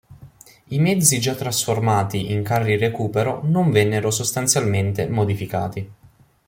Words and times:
I 0.69 0.79
mezzi 0.79 1.19
già 1.19 1.35
trasformati 1.35 2.31
in 2.31 2.41
carri 2.41 2.75
recupero 2.75 3.41
non 3.43 3.69
vennero 3.69 4.09
sostanzialmente 4.09 5.07
modificati. 5.07 5.91